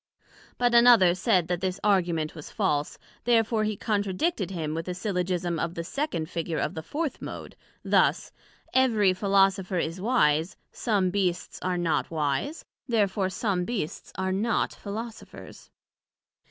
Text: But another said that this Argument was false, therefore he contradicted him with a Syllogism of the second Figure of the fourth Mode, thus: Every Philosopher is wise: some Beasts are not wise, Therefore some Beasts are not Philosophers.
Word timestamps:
But 0.57 0.73
another 0.73 1.13
said 1.13 1.47
that 1.47 1.61
this 1.61 1.79
Argument 1.83 2.33
was 2.33 2.49
false, 2.49 2.97
therefore 3.23 3.63
he 3.65 3.77
contradicted 3.77 4.49
him 4.49 4.73
with 4.73 4.87
a 4.87 4.95
Syllogism 4.95 5.59
of 5.59 5.75
the 5.75 5.83
second 5.83 6.27
Figure 6.27 6.57
of 6.57 6.73
the 6.73 6.81
fourth 6.81 7.21
Mode, 7.21 7.55
thus: 7.83 8.31
Every 8.73 9.13
Philosopher 9.13 9.77
is 9.77 10.01
wise: 10.01 10.57
some 10.71 11.11
Beasts 11.11 11.59
are 11.61 11.77
not 11.77 12.09
wise, 12.09 12.65
Therefore 12.87 13.29
some 13.29 13.63
Beasts 13.63 14.11
are 14.15 14.31
not 14.31 14.73
Philosophers. 14.73 15.69